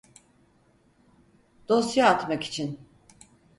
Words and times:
Dosya 1.67 2.05
atmak 2.07 2.43
için 2.43 2.79